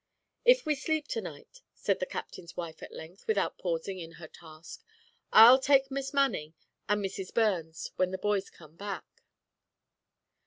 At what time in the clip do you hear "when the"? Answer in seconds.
7.97-8.17